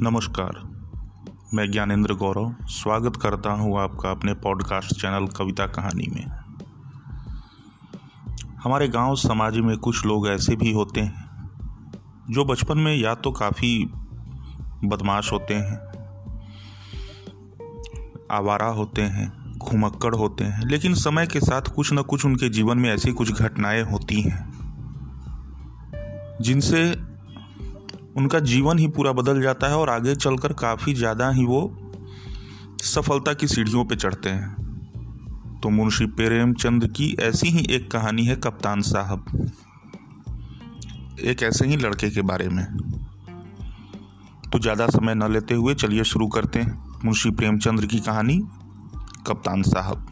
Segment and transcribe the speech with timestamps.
[0.00, 0.60] नमस्कार।
[1.54, 6.26] मैं ज्ञानेंद्र गौरव, स्वागत करता हूँ आपका अपने पॉडकास्ट चैनल कविता कहानी में।
[8.64, 11.48] हमारे गाँव समाज में कुछ लोग ऐसे भी होते हैं,
[12.30, 13.84] जो बचपन में या तो काफ़ी
[14.84, 15.78] बदमाश होते हैं,
[18.30, 22.78] आवारा होते हैं, घुमक्कड़ होते हैं, लेकिन समय के साथ कुछ न कुछ उनके जीवन
[22.78, 24.52] में ऐसी कुछ घटनाएँ होती हैं,
[26.40, 27.13] जिनसे
[28.16, 31.62] उनका जीवन ही पूरा बदल जाता है और आगे चलकर काफ़ी ज़्यादा ही वो
[32.84, 38.36] सफलता की सीढ़ियों पे चढ़ते हैं। तो मुंशी प्रेमचंद की ऐसी ही एक कहानी है
[38.36, 39.24] कप्तान साहब।
[41.20, 42.64] एक ऐसे ही लड़के के बारे में।
[44.52, 48.38] तो ज़्यादा समय न लेते हुए चलिए शुरू करते हैं मुंशी प्रेमचंद की कहानी
[49.26, 50.06] कप्तान साहब।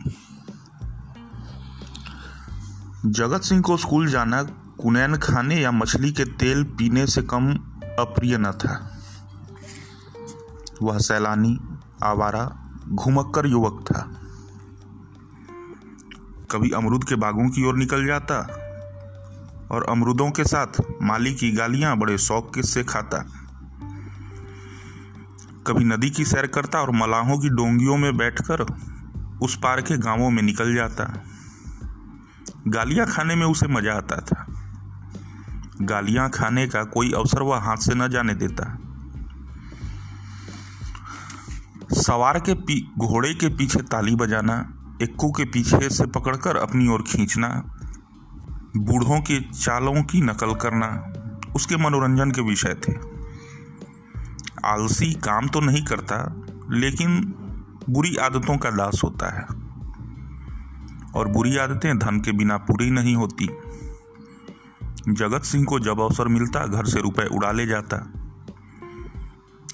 [3.06, 4.42] जगत सिंह को स्कूल जाना
[4.80, 7.52] कुनैन खाने या मछली के तेल पीने से कम
[7.98, 8.98] अप्रिय न था।
[10.82, 11.60] वह सैलानी
[12.02, 14.18] आवारा घुमक्कर युवक था।
[16.50, 18.38] कभी अमरूद के बागों की ओर निकल जाता
[19.70, 20.66] और अमरूदों के साथ
[21.02, 23.18] माली की गालियाँ बड़े शौक से खाता।
[25.66, 28.66] कभी नदी की सैर करता और मलाहों की डोंगियों में बैठकर
[29.42, 31.24] उस पार के गाँवों में निकल जाता।
[32.68, 34.51] गालियाँ खाने में उसे मज़ा आता था।
[35.82, 38.78] गालियाँ खाने का कोई अवसर वह हाथ से न जाने देता।
[41.92, 47.02] सवार के पी, घोड़े के पीछे ताली बजाना, इक्कू के पीछे से पकड़कर अपनी ओर
[47.02, 47.48] खींचना,
[48.76, 51.12] बूढ़ों के चालों की नकल करना,
[51.56, 52.92] उसके मनोरंजन के विषय थे।
[54.64, 57.34] आलसी काम तो नहीं करता, लेकिन
[57.90, 59.42] बुरी आदतों का दास होता है।
[61.14, 63.48] और बुरी आदतें धन के बिना पूरी नहीं होती।
[65.08, 67.96] जगत सिंह को जब अवसर मिलता, घर से रुपए उड़ा ले जाता।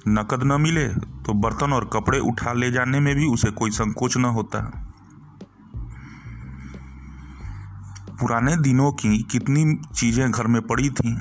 [0.09, 4.17] नकद न मिले तो बर्तन और कपड़े उठा ले जाने में भी उसे कोई संकोच
[4.17, 4.61] न होता।
[8.20, 11.17] पुराने दिनों की कितनी चीज़ें घर में पड़ी थीं,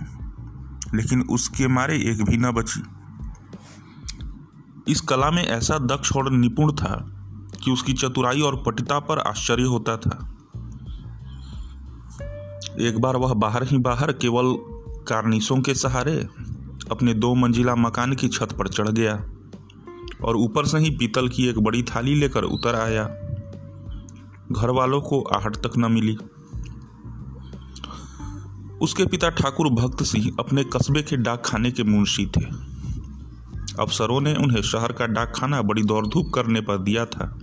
[0.93, 2.83] लेकिन उसके मारे एक भी न बची।
[4.91, 6.95] इस कला में ऐसा दक्ष और निपुण था
[7.63, 10.36] कि उसकी चतुराई और पटिता पर आश्चर्य होता था।
[12.79, 14.55] एक बार वह बाहर ही बाहर केवल
[15.07, 16.27] कार्निसों के सहारे
[16.91, 19.29] अपने दो मंजिला मकान की छत पर चढ़ गया
[20.23, 23.03] और ऊपर से ही पीतल की एक बड़ी थाली लेकर उतर आया।
[24.51, 26.17] घर वालों को आहट तक न मिली।
[28.81, 32.45] उसके पिता ठाकुर भक्त सिंह अपने कस्बे के डाक खाने के मुंशी थे।
[33.79, 37.39] अफसरों ने उन्हें शहर का डाक खाना बड़ी दौड़ धूप करने पर दिया था।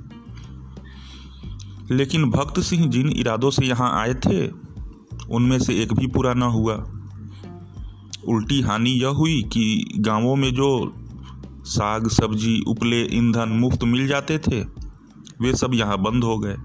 [1.90, 4.63] लेकिन भक्त सिंह जिन इरादों से यहाँ आए थे
[5.30, 6.74] उनमें से एक भी पूरा न हुआ।
[8.28, 10.94] उल्टी हानि यह हुई कि गाँवों में जो
[11.64, 14.60] साग, सब्ज़ी, उपले, ईंधन मुफ़्त मिल जाते थे,
[15.40, 16.56] वे सब यहाँ बंद हो गए।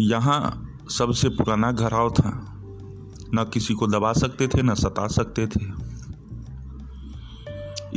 [0.00, 2.46] यहाँ सबसे पुराना घराव था।
[3.34, 5.90] न किसी को दबा सकते थे, न सता सकते थे।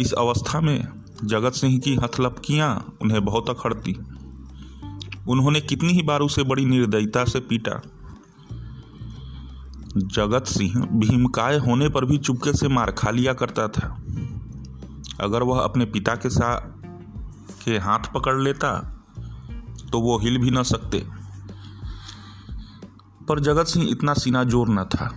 [0.01, 0.87] इस अवस्था में
[1.23, 3.97] जगत सिंह की हथलपकियाँ उन्हें बहुत अखड़ती।
[5.27, 7.81] उन्होंने कितनी ही बार उसे बड़ी निर्दयता से पीटा।
[9.97, 13.87] जगत सिंह भीमकाय होने पर भी चुपके से मार खा लिया करता था।
[15.19, 16.71] अगर वह अपने पिता के साथ
[17.65, 18.71] के हाथ पकड़ लेता
[19.91, 21.05] तो वो हिल भी न सकते।
[23.29, 25.11] पर जगत सिंह इतना सीना ज़ोर न था।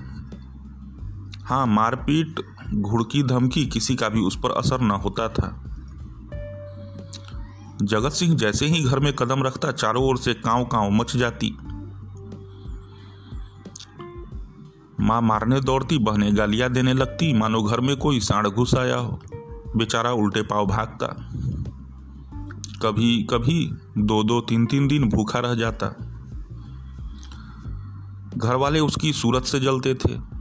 [1.45, 2.41] हाँ मारपीट,
[2.75, 5.66] घुड़की, धमकी किसी का भी उस पर असर न होता था।
[7.83, 11.57] जगत सिंह जैसे ही घर में कदम रखता, चारों ओर से कांव कांव मच जाती।
[15.01, 19.21] माँ मारने दौड़ती, बहने गालियाँ देने लगती, मानो घर में कोई सांड घुस आया हो।
[19.77, 21.07] बेचारा उल्टे पाव भागता।
[22.83, 25.87] कभी कभी दो दो, तीन तीन दिन भूखा रह जाता।
[28.37, 30.37] घर वाले उसकी सूरत से जलते थे।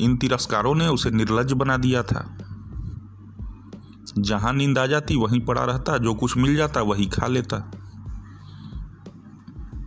[0.00, 2.36] इन तिरस्कारों ने उसे निर्लज बना दिया था।
[4.18, 7.70] जहाँ नींद आ जाती, वहीं पड़ा रहता, जो कुछ मिल जाता, वही खा लेता।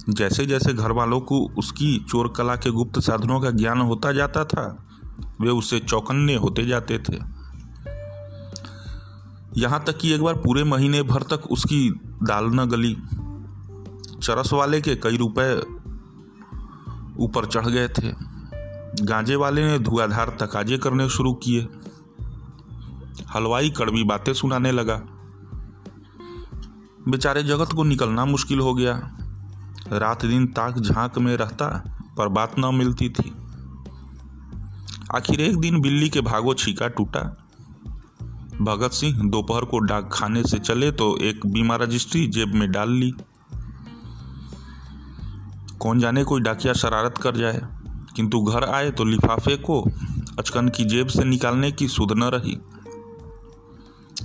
[0.10, 4.46] जैसे जैसे घर वालों को उसकी चोर कला के गुप्त साधनों का ज्ञान होता जाता
[4.46, 4.86] था,
[5.42, 7.18] वे उससे चौकन्ने होते जाते थे।
[9.58, 12.98] यहाँ तक कि एक बार पूरे महीने भर तक उसकी दाल न गली।
[14.24, 15.56] चरस वाले के कई रुपए
[17.20, 18.34] ऊपर चढ़ गए थे।
[19.06, 21.68] गांजे वाले ने धुआधार तकाजे करने शुरू किए।
[23.36, 24.96] हलवाई कड़वी बातें सुनाने लगा।
[27.08, 28.94] बेचारे जगत को निकलना मुश्किल हो गया।
[29.92, 31.68] रात दिन ताक झाँक में रहता,
[32.18, 33.32] पर बात न मिलती थी।
[35.16, 37.22] आखिर एक दिन बिल्ली के भागो छीका टूटा।
[38.62, 42.92] भगत सिंह दोपहर को डाक खाने से चले तो एक बीमा रजिस्ट्री जेब में डाल
[42.92, 43.12] ली।
[45.80, 47.62] कौन जाने कोई डाकिया शरारत कर जाए,
[48.16, 49.82] किंतु घर आए तो लिफाफे को
[50.40, 52.58] अचकन की जेब से निकालने की सुध न रही।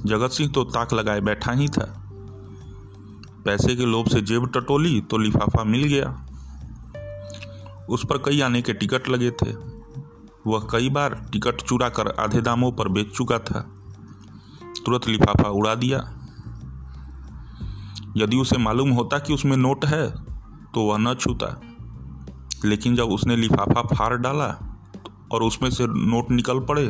[0.06, 1.86] जगत सिंह तो ताक लगाए बैठा ही था।
[3.44, 6.08] पैसे के लोभ से जेब टटोली तो लिफाफा मिल गया।
[7.90, 9.52] उस पर कई आने के टिकट लगे थे।
[10.46, 13.60] वह कई बार टिकट चुरा कर आधे दामों पर बेच चुका था।
[14.86, 15.98] तुरंत लिफाफा उड़ा दिया।
[18.16, 20.10] यदि उसे मालूम होता कि उसमें नोट है
[20.74, 21.60] तो वह न छूता।
[22.64, 24.48] लेकिन जब उसने लिफाफा फाड़ डाला
[25.32, 26.86] और उसमें से नोट निकल पड़े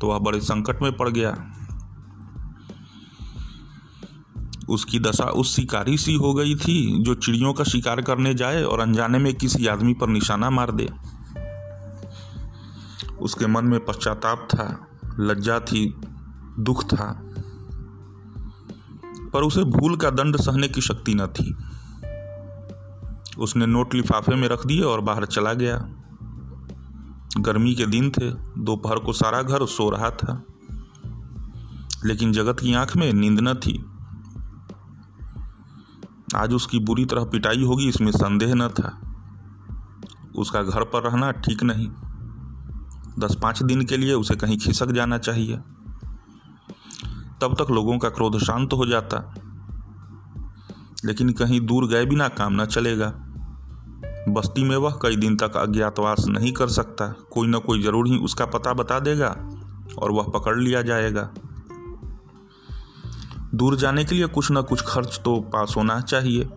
[0.00, 1.30] तो वह बड़े संकट में पड़ गया।
[4.70, 8.80] उसकी दशा उस शिकारी सी हो गई थी जो चिड़ियों का शिकार करने जाए और
[8.80, 10.90] अनजाने में किसी आदमी पर निशाना मार दे।
[13.20, 14.88] उसके मन में पश्चाताप था,
[15.20, 15.94] लज्जा थी,
[16.58, 17.22] दुख था।
[19.32, 21.56] पर उसे भूल का दंड सहने की शक्ति न थी।
[23.38, 25.88] उसने नोट लिफाफे में रख दिए और बाहर चला गया।
[27.38, 30.44] गर्मी के दिन थे, दोपहर को सारा घर सो रहा था।
[32.04, 33.84] लेकिन जगत की आँख में नींद न थी।
[36.36, 39.00] आज उसकी बुरी तरह पिटाई होगी, इसमें संदेह न था।
[40.36, 41.88] उसका घर पर रहना ठीक नहीं।
[43.18, 45.56] दस पाँच दिन के लिए उसे कहीं खिसक जाना चाहिए।
[47.40, 49.34] तब तक लोगों का क्रोध शांत हो जाता।
[51.04, 53.14] लेकिन कहीं दूर गए बिना काम न चलेगा।
[54.28, 58.18] बस्ती में वह कई दिन तक अज्ञातवास नहीं कर सकता। कोई ना कोई ज़रूर ही
[58.18, 59.36] उसका पता बता देगा
[59.98, 61.30] और वह पकड़ लिया जाएगा।
[63.54, 66.48] दूर जाने के लिए कुछ ना कुछ खर्च तो पास होना चाहिए।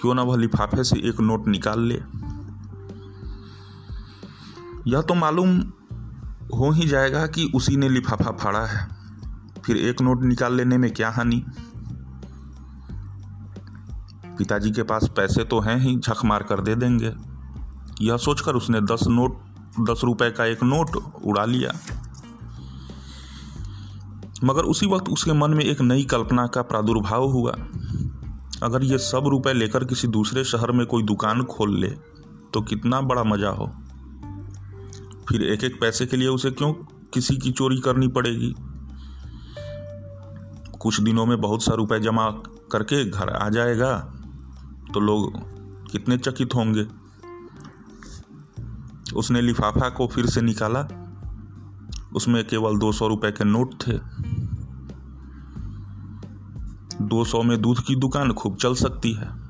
[0.00, 1.94] क्यों ना वह लिफाफे से एक नोट निकाल ले।
[4.86, 5.60] यह तो मालूम
[6.54, 8.88] हो ही जाएगा कि उसी ने लिफाफा फाड़ा है।
[9.66, 11.44] फिर एक नोट निकाल लेने में क्या हानि?
[14.38, 17.14] पिताजी के पास पैसे तो हैं ही, झक मार कर दे देंगे।
[18.00, 19.40] यह सोचकर उसने दस नोट,
[19.80, 21.99] दस रुपए का एक नोट उड़ा लिया।
[24.44, 27.52] मगर उसी वक्त उसके मन में एक नई कल्पना का प्रादुर्भाव हुआ।
[28.62, 31.88] अगर ये सब रुपए लेकर किसी दूसरे शहर में कोई दुकान खोल ले
[32.54, 33.66] तो कितना बड़ा मज़ा हो।
[35.28, 36.72] फिर एक एक पैसे के लिए उसे क्यों
[37.14, 38.54] किसी की चोरी करनी पड़ेगी?
[40.78, 42.30] कुछ दिनों में बहुत सा रुपए जमा
[42.72, 43.92] करके घर आ जाएगा
[44.94, 45.32] तो लोग
[45.90, 46.86] कितने चकित होंगे।
[49.16, 50.99] उसने लिफाफा को फिर से निकाला।
[52.14, 53.92] उसमें केवल दो सौ रुपए के नोट थे।
[57.04, 59.40] दो सौ में दूध की दुकान खूब चल सकती है।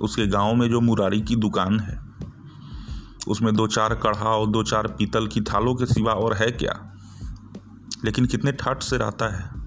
[0.00, 2.00] उसके गाँव में जो मुरारी की दुकान है,
[3.28, 6.94] उसमें दो चार कढ़ा और दो चार पीतल की थालों के सिवा और है क्या?
[8.04, 9.62] लेकिन कितने ठाट से रहता है।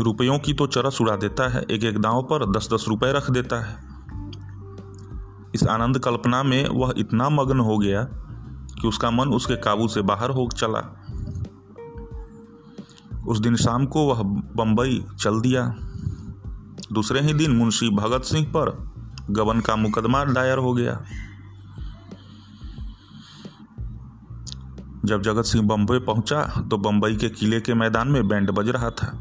[0.00, 3.30] रुपयों की तो चरस उड़ा देता है एक एक दांव पर दस दस रुपए रख
[3.30, 3.76] देता है।
[5.54, 8.08] इस आनंद कल्पना में वह इतना मग्न हो गया
[8.82, 10.80] कि उसका मन उसके काबू से बाहर हो चला।
[13.28, 14.22] उस दिन शाम को वह
[14.56, 15.62] बंबई चल दिया।
[16.92, 18.70] दूसरे ही दिन मुंशी भगत सिंह पर
[19.30, 20.94] गबन का मुकदमा दायर हो गया।
[25.04, 28.90] जब जगत सिंह बम्बई पहुँचा तो बम्बई के किले के मैदान में बैंड बज रहा
[28.90, 29.12] था।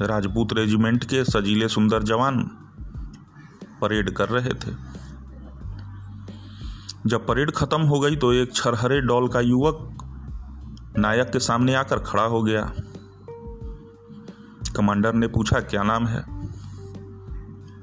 [0.00, 2.42] राजपूत रेजिमेंट के सजीले सुंदर जवान
[3.80, 4.74] परेड कर रहे थे।
[7.06, 9.88] जब परेड खत्म हो गई तो एक छरहरे डॉल का युवक
[10.98, 12.72] नायक के सामने आकर खड़ा हो गया।
[14.76, 16.24] कमांडर ने पूछा, क्या नाम है?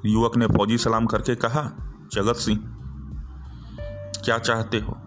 [0.05, 2.59] युवक ने फौजी सलाम करके कहा, जगत सिंह।
[4.25, 4.97] क्या चाहते हो?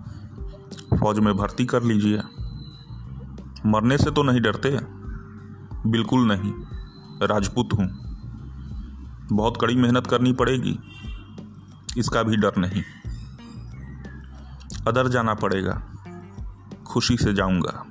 [1.00, 2.23] फौज में भर्ती कर लीजिए।
[3.66, 4.78] मरने से तो नहीं डरते।
[5.87, 6.52] बिल्कुल नहीं।
[7.28, 7.88] राजपूत हूँ।
[9.33, 10.78] बहुत कड़ी मेहनत करनी पड़ेगी।
[11.99, 12.83] इसका भी डर नहीं।
[14.89, 15.83] अदर जाना पड़ेगा।
[16.87, 17.87] खुशी से जाऊँगा।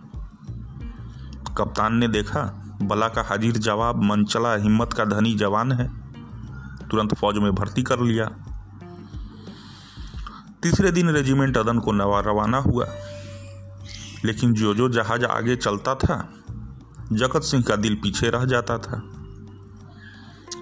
[1.57, 5.87] कप्तान ने देखा, बला का हाजिर जवाब मनचला हिम्मत का धनी जवान है।
[6.89, 8.25] तुरंत फौज में भर्ती कर लिया।
[10.63, 12.87] तीसरे दिन रेजिमेंट अदन को नवा रवाना हुआ।
[14.25, 16.33] लेकिन जो जो जहाज़ आगे चलता था,
[17.11, 19.03] जगत सिंह का दिल पीछे रह जाता था।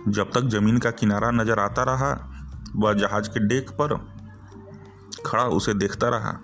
[0.08, 2.36] जब तक ज़मीन का किनारा नज़र आता रहा,
[2.76, 4.19] वह जहाज़ के डेक पर
[5.26, 6.38] खड़ा उसे देखता रहा।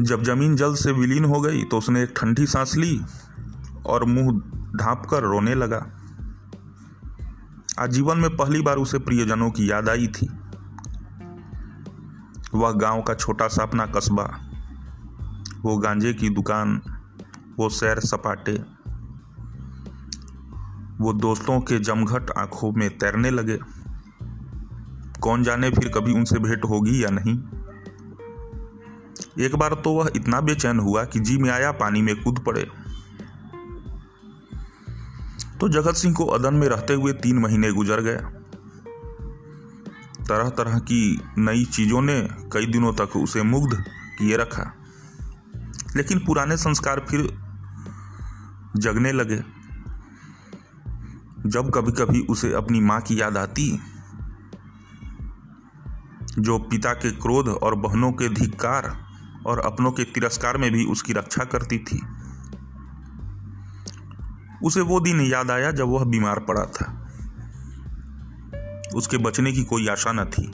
[0.00, 3.00] जब ज़मीन जल से विलीन हो गई तो उसने एक ठंडी सांस ली
[3.86, 4.30] और मुँह
[4.76, 5.86] ढांप कर रोने लगा।
[7.78, 10.28] आजीवन में पहली बार उसे प्रियजनों की याद आई थी।
[12.54, 14.24] वह गाँव का छोटा सा अपना कस्बा,
[15.62, 16.80] वो गांजे की दुकान,
[17.58, 18.52] वो सैर सपाटे,
[21.00, 23.58] वो दोस्तों के जमघट आँखों में तैरने लगे।
[25.22, 27.38] कौन जाने फिर कभी उनसे भेंट होगी या नहीं?
[29.44, 32.70] एक बार तो वह इतना बेचैन हुआ कि जी में आया, पानी में कूद पड़े।
[35.60, 38.16] तो जगत सिंह को अदन में रहते हुए तीन महीने गुजर गए।
[40.24, 43.84] तरह तरह की नई चीज़ों ने कई दिनों तक उसे मुग्ध
[44.18, 44.74] किए रखा।
[45.96, 47.38] लेकिन पुराने संस्कार फिर
[48.76, 49.44] जगने लगे।
[51.46, 53.80] जब कभी कभी उसे अपनी माँ की याद आती
[56.40, 59.04] जो पिता के क्रोध और बहनों के धिक्कार
[59.46, 62.02] और अपनों के तिरस्कार में भी उसकी रक्षा करती थी।
[64.64, 66.96] उसे वो दिन याद आया जब वह बीमार पड़ा था।
[68.94, 70.50] उसके बचने की कोई आशा न थी।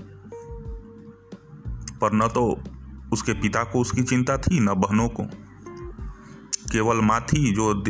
[2.00, 2.61] पर न तो
[3.12, 5.23] उसके पिता को उसकी चिंता थी, न बहनों को।
[6.73, 7.85] केवल माँ थी जो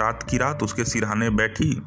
[0.00, 1.82] रात की रात उसके सिरहाने बैठी,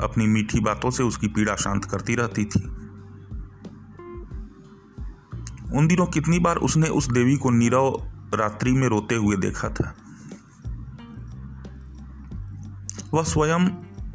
[0.00, 2.81] अपनी मीठी बातों से उसकी पीड़ा शांत करती रहती थी।
[5.74, 9.96] उन दिनों कितनी बार उसने उस देवी को नीरव रात्रि में रोते हुए देखा था?
[13.14, 13.66] वह स्वयं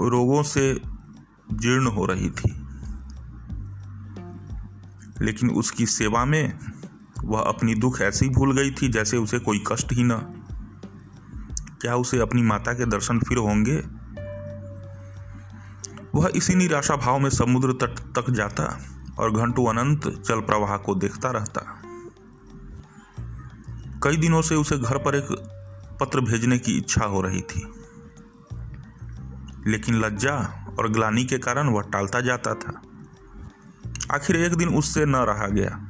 [0.10, 0.82] रोगों से
[1.54, 2.52] जीर्ण हो रही थी।
[5.22, 6.60] लेकिन उसकी सेवा में
[7.24, 10.14] वह अपनी दुख ऐसी भूल गई थी जैसे उसे कोई कष्ट ही न।
[11.82, 13.84] क्या उसे अपनी माता के दर्शन फिर होंगे?
[16.16, 18.80] वह इसी निराशा भाव में समुद्र तट तक जाता।
[19.20, 21.82] और घंटों अनंत जल प्रवाह को देखता रहता।
[24.04, 25.28] कई दिनों से उसे घर पर एक
[26.00, 27.74] पत्र भेजने की इच्छा हो रही थी।
[29.68, 32.82] लेकिन लज्जा और ग्लानी के कारण वह टालता जाता था।
[34.16, 35.84] आखिर एक दिन उससे न रहा गया।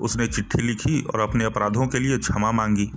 [0.00, 2.92] उसने चिट्ठी लिखी और अपने अपराधों के लिए क्षमा मांगी।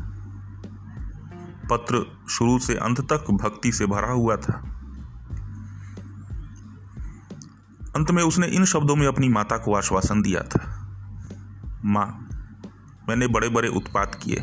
[1.69, 4.80] पत्र शुरू से अंत तक भक्ति से भरा हुआ था।
[7.95, 10.59] अंत में उसने इन शब्दों में अपनी माता को आश्वासन दिया था।
[11.85, 12.29] माँ,
[13.09, 14.35] मैंने बड़े बड़े उत्पात किए।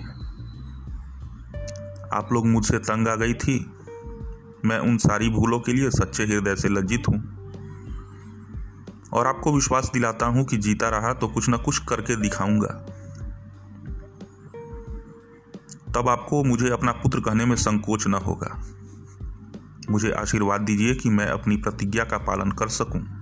[2.12, 3.70] आप लोग मुझसे तंग आ गई थी।
[4.64, 7.38] मैं उन सारी भूलों के लिए सच्चे हृदय से लज्जित हूँ।
[9.12, 12.86] और आपको विश्वास दिलाता हूँ कि जीता रहा तो कुछ ना कुछ करके दिखाऊँगा।
[15.94, 18.62] तब आपको मुझे अपना पुत्र कहने में संकोच न होगा।
[19.90, 23.17] मुझे आशीर्वाद दीजिए कि मैं अपनी प्रतिज्ञा का पालन कर सकूँ।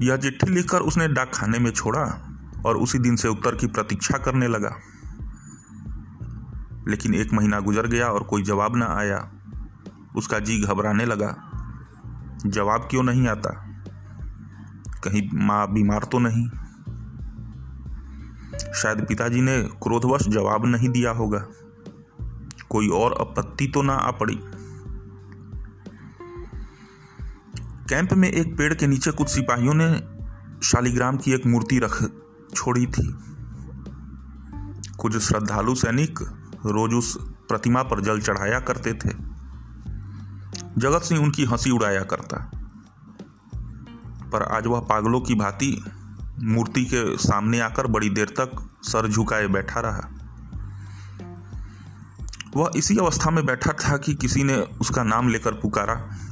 [0.00, 2.30] यह चिट्ठी लिखकर उसने डाक खाने में छोड़ा
[2.66, 4.76] और उसी दिन से उत्तर की प्रतीक्षा करने लगा।
[6.88, 9.32] लेकिन एक महीना गुजर गया और कोई जवाब ना आया।
[10.16, 11.36] उसका जी घबराने लगा।
[12.46, 13.50] जवाब क्यों नहीं आता?
[15.04, 16.48] कहीं माँ बीमार तो नहीं?
[18.74, 21.46] शायद पिताजी ने क्रोधवश जवाब नहीं दिया होगा।
[22.68, 24.40] कोई और आपत्ति तो ना आ पड़ी।
[27.90, 30.02] कैंप में एक पेड़ के नीचे कुछ सिपाहियों ने
[30.66, 32.10] शालिग्राम की एक मूर्ति रख
[32.54, 33.18] छोड़ी थी।
[34.98, 36.18] कुछ श्रद्धालु सैनिक
[36.66, 39.08] रोज उस प्रतिमा पर जल चढ़ाया करते थे।
[40.78, 42.50] जगत सिंह उनकी हँसी उड़ाया करता।
[44.32, 45.84] पर आज वह पागलों की भांति
[46.42, 50.08] मूर्ति के सामने आकर बड़ी देर तक सर झुकाए बैठा रहा।
[52.56, 56.26] वह इसी अवस्था में बैठा था कि किसी ने उसका नाम लेकर पुकारा।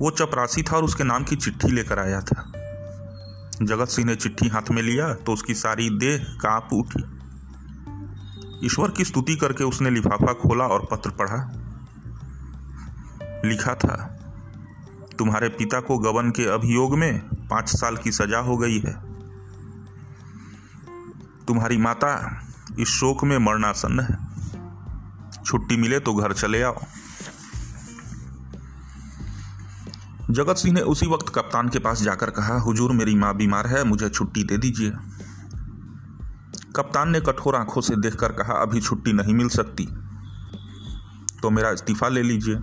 [0.00, 2.52] वो चपरासी था और उसके नाम की चिट्ठी लेकर आया था।
[3.62, 7.02] जगत सिंह ने चिट्ठी हाथ में लिया तो उसकी सारी देह काँप उठी।
[8.66, 11.36] ईश्वर की स्तुति करके उसने लिफाफा खोला और पत्र पढ़ा।
[13.44, 13.96] लिखा था,
[15.18, 17.18] तुम्हारे पिता को गबन के अभियोग में
[17.50, 18.92] पाँच साल की सजा हो गई है।
[21.46, 22.12] तुम्हारी माता
[22.78, 26.80] इस शोक में मरणासन्न है। छुट्टी मिले तो घर चले आओ।
[30.30, 33.84] जगत सिंह ने उसी वक्त कप्तान के पास जाकर कहा, हुजूर, मेरी माँ बीमार है,
[33.84, 34.92] मुझे छुट्टी दे दीजिए।
[36.76, 39.88] कप्तान ने कठोर आँखों से देखकर कहा, अभी छुट्टी नहीं मिल सकती
[41.42, 42.54] तो मेरा इस्तीफा ले लीजिए।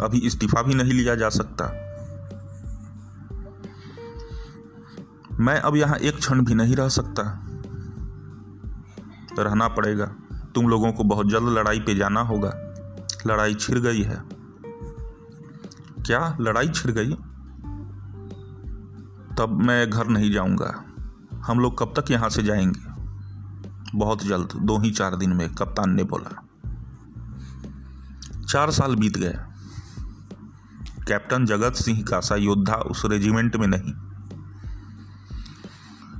[0.00, 1.64] अभी इस्तीफा भी नहीं लिया जा सकता।
[5.40, 7.22] मैं अब यहाँ एक क्षण भी नहीं रह सकता।
[9.38, 10.06] रहना पड़ेगा।
[10.54, 12.52] तुम लोगों को बहुत जल्द लड़ाई पे जाना होगा।
[13.26, 14.37] लड़ाई छिड़ गई है।
[16.08, 17.12] क्या लड़ाई छिड़ गई?
[19.36, 20.84] तब मैं घर नहीं जाऊँगा।
[21.44, 22.80] हम लोग कब तक यहाँ से जाएँगे?
[23.98, 26.42] बहुत जल्द, दो ही चार दिन में, कप्तान ने बोला।
[28.48, 29.34] चार साल बीत गए।
[31.08, 33.92] कैप्टन जगत सिंह का सा योद्धा उस रेजिमेंट में नहीं।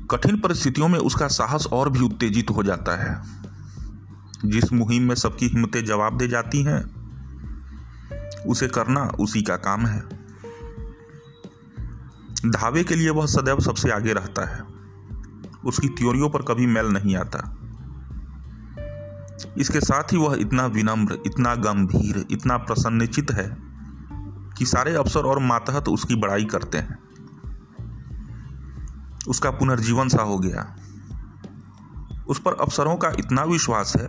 [0.06, 3.22] कठिन परिस्थितियों में उसका साहस और भी उत्तेजित हो जाता है।
[4.44, 6.97] जिस मुहिम में सबकी हिम्मतें जवाब दे जाती हैं
[8.46, 10.00] उसे करना उसी का काम है।
[12.46, 14.62] धावे के लिए वह सदैव सबसे आगे रहता है।
[15.64, 17.54] उसकी त्योरियों पर कभी मैल नहीं आता।
[19.58, 23.56] इसके साथ ही वह इतना विनम्र, इतना गंभीर, इतना प्रसन्नचित है
[24.58, 26.98] कि सारे अफसर और मातहत उसकी बड़ाई करते हैं।
[29.28, 30.76] उसका पुनर्जीवन सा हो गया।
[32.28, 34.08] उस पर अफसरों का इतना विश्वास है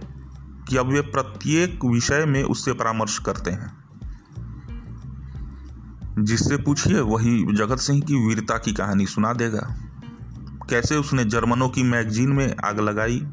[0.69, 3.78] कि अब वे प्रत्येक विषय में उससे परामर्श करते हैं।
[6.19, 9.75] जिससे पूछिए, वही जगत सिंह की वीरता की कहानी सुना देगा।
[10.69, 13.27] कैसे उसने जर्मनों की मैगजीन में आग लगाई?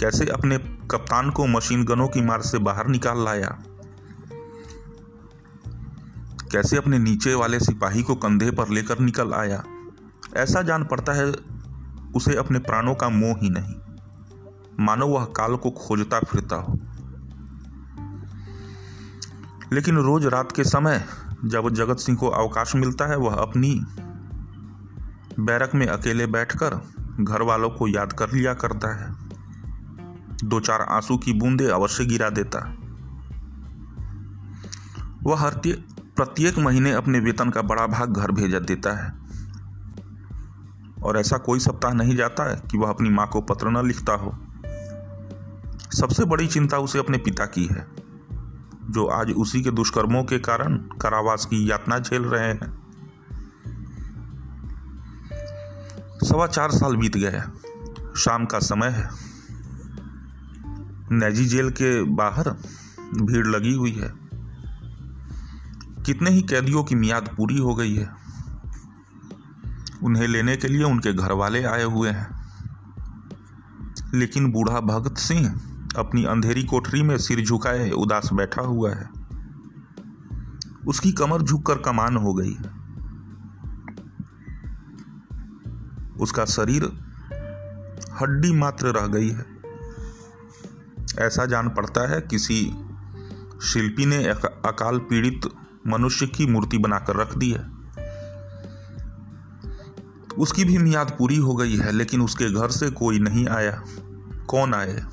[0.00, 3.58] कैसे अपने कप्तान को मशीन गनों की मार से बाहर निकाल लाया?
[6.52, 9.64] कैसे अपने नीचे वाले सिपाही को कंधे पर लेकर निकल आया?
[10.36, 11.32] ऐसा जान पड़ता है,
[12.16, 13.74] उसे अपने प्राणों का मोह ही नहीं।
[14.80, 16.78] मानो वह काल को खोजता फिरता हो।
[19.72, 21.04] लेकिन रोज रात के समय
[21.44, 23.86] जब जगत सिंह को अवकाश मिलता है, वह अपनी
[25.42, 26.80] बैरक में अकेले बैठकर
[27.20, 29.14] घर वालों को याद कर लिया करता है।
[30.44, 32.76] दो चार आँसू की बूंदे अवश्य गिरा देता।
[35.22, 35.60] वह हर
[36.16, 39.12] प्रत्येक महीने अपने वेतन का बड़ा भाग घर भेजा देता है।
[41.02, 44.12] और ऐसा कोई सप्ताह नहीं जाता है कि वह अपनी माँ को पत्र न लिखता
[44.12, 44.38] हो।
[45.90, 48.07] सबसे बड़ी चिंता उसे अपने पिता की है।
[48.90, 52.78] जो आज उसी के दुष्कर्मों के कारण कारावास की यातना झेल रहे हैं।
[56.24, 57.42] सवा चार साल बीत गए
[58.16, 59.10] शाम का समय है।
[61.12, 62.50] नैजी जेल के बाहर
[63.14, 64.12] भीड़ लगी हुई है।
[66.02, 68.10] कितने ही कैदियों की मियाद पूरी हो गई है।
[70.02, 72.38] उन्हें लेने के लिए उनके घर वाले आए हुए हैं।
[74.14, 75.67] लेकिन बूढ़ा भगत सिंह
[75.98, 79.10] अपनी अंधेरी कोठरी में सिर झुकाए उदास बैठा हुआ है।
[80.86, 82.56] उसकी कमर झुककर कमान हो गई।
[86.20, 86.84] उसका शरीर
[88.22, 89.58] हड्डी मात्र रह गई है।
[91.18, 92.74] ऐसा जान पड़ता है किसी
[93.62, 95.40] शिल्पी ने अकाल पीड़ित
[95.86, 97.78] मनुष्य की मूर्ति बनाकर रख दी है।
[100.38, 103.82] उसकी भी मियाद पूरी हो गई है, लेकिन उसके घर से कोई नहीं आया।
[104.48, 105.04] कौन आए?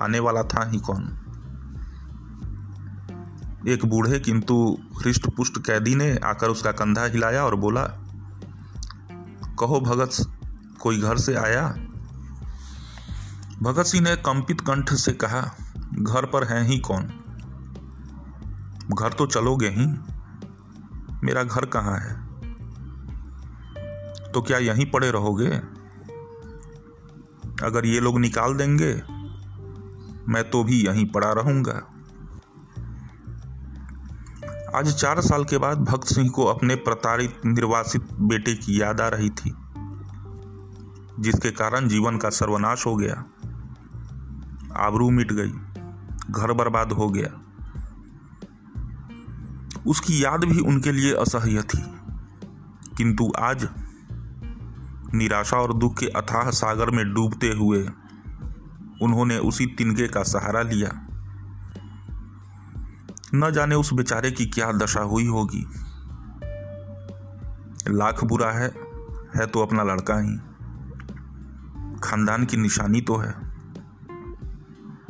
[0.00, 1.22] आने वाला था ही कौन?
[3.68, 7.82] एक बूढ़े किंतु हृष्ट पुष्ट कैदी ने आकर उसका कंधा हिलाया और बोला,
[9.58, 10.10] कहो भगत,
[10.80, 11.68] कोई घर से आया?
[13.62, 15.56] भगत सिंह ने कंपित कंठ से कहा,
[15.94, 17.02] घर पर है ही कौन?
[19.00, 19.86] घर तो चलोगे ही।
[21.24, 22.26] मेरा घर कहाँ है?
[24.32, 25.50] तो क्या यहीं पड़े रहोगे?
[27.62, 29.15] अगर ये लोग निकाल देंगे
[30.28, 31.82] मैं तो भी यहीं पड़ा रहूँगा।
[34.78, 39.08] आज चार साल के बाद भक्त सिंह को अपने प्रताड़ित निर्वासित बेटे की याद आ
[39.08, 39.54] रही थी,
[41.20, 43.24] जिसके कारण जीवन का सर्वनाश हो गया।
[44.76, 45.50] आबरू मिट गई,
[46.30, 47.42] घर बर्बाद हो गया।
[49.86, 51.84] उसकी याद भी उनके लिए असह्य थी।
[52.96, 53.68] किंतु आज
[55.14, 57.88] निराशा और दुख के अथाह सागर में डूबते हुए
[59.02, 61.06] उन्होंने उसी तिनके का सहारा लिया।
[63.34, 65.66] न जाने उस बेचारे की क्या दशा हुई होगी।
[67.88, 68.68] लाख बुरा है
[69.36, 70.36] है तो अपना लड़का ही।
[72.00, 73.34] खानदान की निशानी तो है।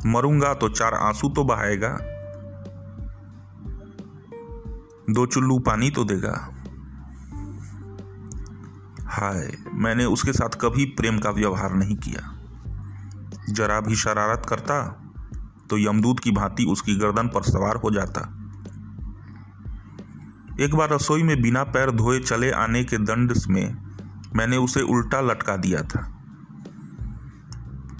[0.06, 1.98] मरूँगा तो चार आँसू तो बहाएगा।
[5.10, 6.52] दो चुल्लू पानी तो देगा।
[9.06, 12.35] हाय, मैंने उसके साथ कभी प्रेम का व्यवहार नहीं किया।
[13.48, 14.82] जरा भी शरारत करता
[15.70, 18.20] तो यमदूत की भांति उसकी गर्दन पर सवार हो जाता।
[20.60, 23.76] एक बार रसोई में बिना पैर धोए चले आने के दंड में
[24.36, 26.02] मैंने उसे उल्टा लटका दिया था।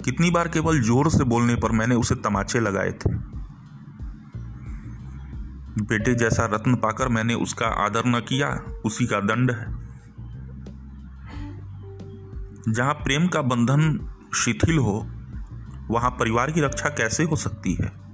[0.05, 3.13] कितनी बार केवल ज़ोर से बोलने पर मैंने उसे तमाचे लगाए थे।
[5.81, 8.49] बेटे जैसा रत्न पाकर मैंने उसका आदर न किया,
[8.85, 9.65] उसी का दंड है।
[12.69, 13.99] जहाँ प्रेम का बंधन
[14.35, 14.97] शिथिल हो
[15.89, 18.07] वहाँ परिवार की रक्षा कैसे हो सकती है?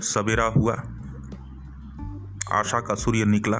[0.00, 0.74] सवेरा हुआ,
[2.52, 3.58] आशा का सूर्य निकला।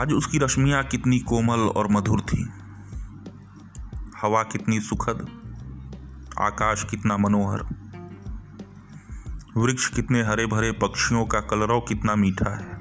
[0.00, 2.48] आज उसकी रश्मियाँ कितनी कोमल और मधुर थी।
[4.22, 5.26] हवा कितनी सुखद,
[6.40, 7.80] आकाश कितना मनोहर।
[9.56, 12.80] वृक्ष कितने हरे भरे पक्षियों का कलरव कितना मीठा है।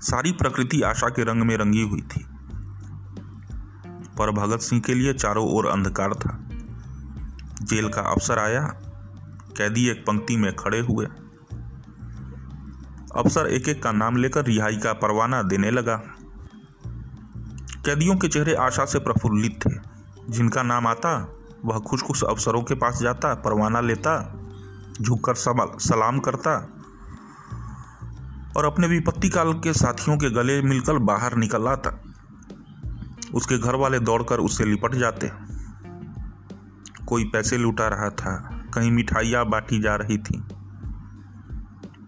[0.00, 2.26] सारी प्रकृति आशा के रंग में रंगी हुई थी।
[4.18, 6.38] पर भगत सिंह के लिए चारों ओर अंधकार था।
[7.62, 8.64] जेल का अफसर आया,
[9.56, 11.06] कैदी एक पंक्ति में खड़े हुए।
[13.16, 16.02] अफसर एक एक का नाम लेकर रिहाई का परवाना देने लगा।
[17.86, 19.94] कैदियों के चेहरे आशा से प्रफुल्लित थे।
[20.28, 24.40] जिनका नाम आता, वह खुश खुश अफसरों के पास जाता, परवाना लेता,
[25.02, 25.34] झुककर
[25.78, 26.68] सलाम करता
[28.56, 32.03] और अपने विपत्ति काल के साथियों के गले मिलकर बाहर निकल आता।
[33.34, 35.30] उसके घर वाले दौड़कर उससे लिपट जाते।
[37.06, 38.34] कोई पैसे लुटा रहा था,
[38.74, 40.42] कहीं मिठाइयाँ बांटी जा रही थी,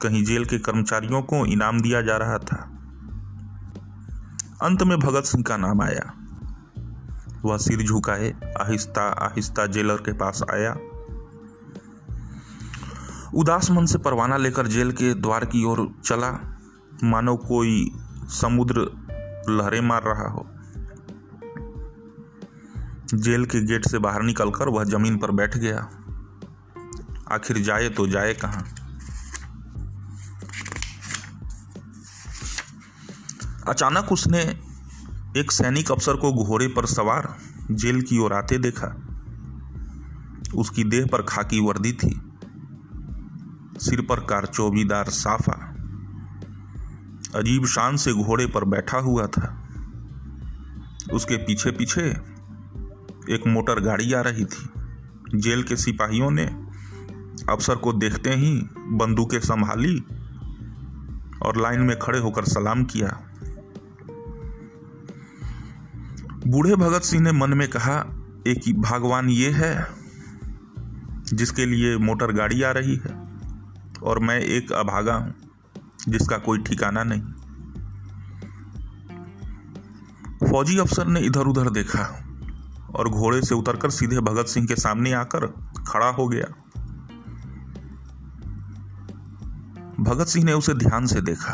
[0.03, 2.57] कहीं जेल के कर्मचारियों को इनाम दिया जा रहा था।
[4.63, 6.13] अंत में भगत सिंह का नाम आया।
[7.45, 10.77] वह सिर झुकाए, आहिस्ता आहिस्ता जेलर के पास आया।
[13.35, 16.31] उदास मन से परवाना लेकर जेल के द्वार की ओर चला।
[17.05, 17.91] मानो कोई
[18.33, 18.91] समुद्र
[19.49, 20.47] लहरें मार रहा हो।
[23.15, 25.79] जेल के गेट से बाहर निकलकर वह ज़मीन पर बैठ गया।
[27.33, 28.65] आखिर जाए तो जाए कहाँ?
[33.69, 34.41] अचानक उसने
[35.41, 37.37] एक सैनिक अफसर को घोड़े पर सवार
[37.71, 39.03] जेल की ओर आते देखा।
[40.55, 42.21] उसकी देह पर खाकी वर्दी थी।
[43.81, 45.73] सिर पर कारचौबीदार साफा।
[47.39, 49.69] अजीब शान से घोड़े पर बैठा हुआ था।
[51.13, 52.36] उसके पीछे पीछे
[53.31, 56.45] एक मोटर गाड़ी आ रही थी। जेल के सिपाहियों ने
[57.51, 59.99] अफसर को देखते ही बंदूकें संभाली
[61.43, 63.09] और लाइन में खड़े होकर सलाम किया।
[66.47, 67.99] बूढ़े भगत सिंह ने मन में कहा,
[68.47, 69.87] एक भगवान ये है
[71.33, 73.29] जिसके लिए मोटर गाड़ी आ रही है
[74.03, 75.35] और मैं एक अभागा हूँ,
[76.09, 77.23] जिसका कोई ठिकाना नहीं।
[80.51, 82.26] फौजी अफसर ने इधर उधर देखा।
[82.97, 85.47] और घोड़े से उतरकर सीधे भगत सिंह के सामने आकर
[85.89, 86.47] खड़ा हो गया।
[90.01, 91.53] भगत सिंह ने उसे ध्यान से देखा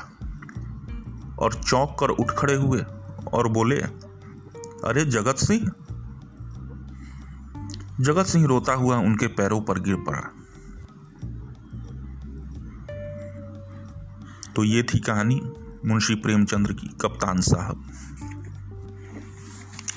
[1.38, 2.80] और चौंक कर उठ खड़े हुए
[3.32, 5.70] और बोले, अरे जगत सिंह?
[8.00, 10.20] जगत सिंह रोता हुआ उनके पैरों पर गिर पड़ा।
[14.56, 15.40] तो ये थी कहानी
[15.86, 17.84] मुंशी प्रेमचंद्र की, कप्तान साहब।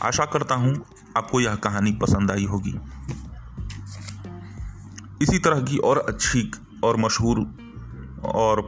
[0.04, 0.86] आशा करता हूँ
[1.18, 2.76] आपको यह कहानी पसंद आई होगी।
[5.22, 6.52] इसी तरह की और अच्छी
[6.84, 7.40] और मशहूर
[8.26, 8.62] और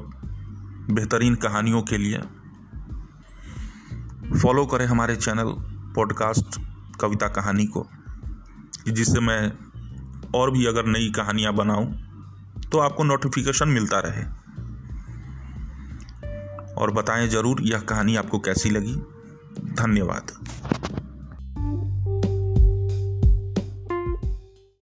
[0.91, 2.21] बेहतरीन कहानियों के लिए
[4.39, 5.53] फॉलो करें हमारे चैनल
[5.95, 6.59] पॉडकास्ट
[7.01, 7.85] कविता कहानी को,
[8.87, 9.51] जिससे मैं
[10.35, 11.85] और भी अगर नई कहानियाँ बनाऊँ
[12.71, 14.23] तो आपको नोटिफिकेशन मिलता रहे।
[16.75, 18.95] और बताएँ ज़रूर यह कहानी आपको कैसी लगी।
[19.73, 20.31] धन्यवाद।